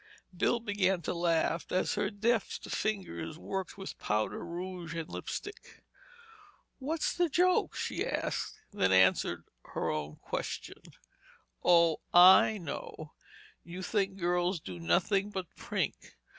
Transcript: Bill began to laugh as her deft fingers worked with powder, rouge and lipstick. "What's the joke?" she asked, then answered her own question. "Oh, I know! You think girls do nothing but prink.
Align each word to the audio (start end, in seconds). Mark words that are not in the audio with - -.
Bill 0.35 0.59
began 0.59 1.03
to 1.03 1.13
laugh 1.13 1.71
as 1.71 1.93
her 1.93 2.09
deft 2.09 2.67
fingers 2.71 3.37
worked 3.37 3.77
with 3.77 3.99
powder, 3.99 4.43
rouge 4.43 4.95
and 4.95 5.07
lipstick. 5.07 5.83
"What's 6.79 7.13
the 7.15 7.29
joke?" 7.29 7.75
she 7.75 8.03
asked, 8.03 8.57
then 8.71 8.91
answered 8.91 9.43
her 9.63 9.91
own 9.91 10.15
question. 10.15 10.81
"Oh, 11.63 12.01
I 12.11 12.57
know! 12.57 13.13
You 13.63 13.83
think 13.83 14.17
girls 14.17 14.59
do 14.59 14.79
nothing 14.79 15.29
but 15.29 15.55
prink. 15.55 16.17